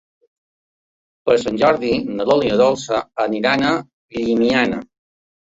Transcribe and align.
Per 1.29 1.35
Sant 1.43 1.59
Jordi 1.63 1.91
na 2.15 2.27
Lola 2.31 2.49
i 2.49 2.49
na 2.53 2.57
Dolça 2.63 3.03
aniran 3.27 3.67
a 3.75 3.77
Llimiana. 4.19 4.83